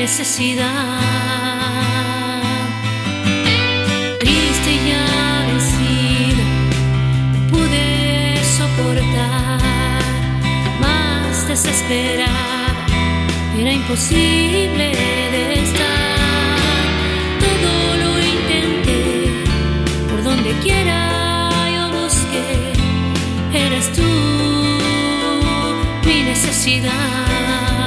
[0.00, 1.00] necesidad.
[4.18, 4.92] Triste y
[5.50, 6.42] vencido,
[7.50, 9.60] pude soportar,
[10.80, 12.74] más desesperada,
[13.58, 14.86] era imposible
[15.34, 16.56] de estar.
[17.44, 19.02] Todo lo intenté,
[20.08, 22.72] por donde quiera yo busqué,
[23.52, 24.39] eres tú mi
[26.46, 27.79] necesidad.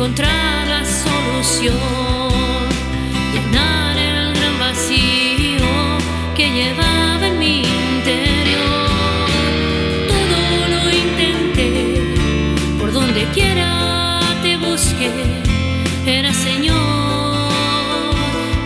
[0.00, 1.76] Encontrar la solución,
[3.34, 5.68] llenar el gran vacío
[6.34, 8.88] que llevaba en mi interior.
[10.08, 12.14] Todo lo intenté,
[12.78, 15.12] por donde quiera te busqué,
[16.06, 16.78] era Señor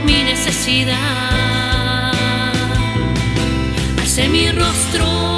[0.06, 2.12] mi necesidad.
[3.98, 5.33] Alcé mi rostro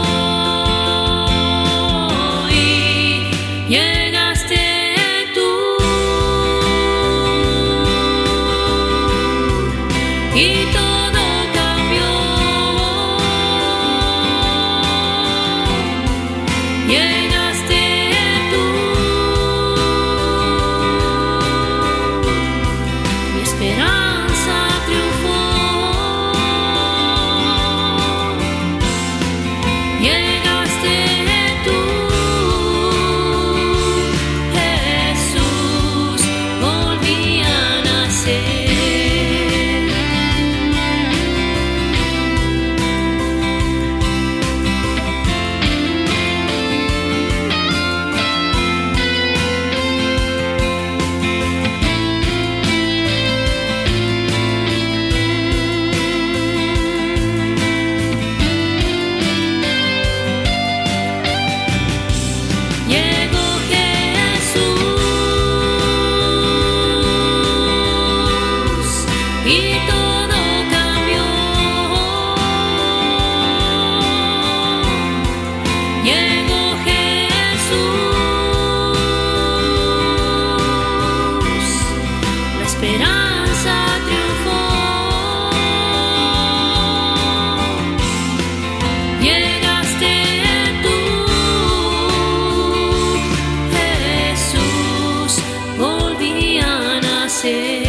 [97.36, 97.86] você.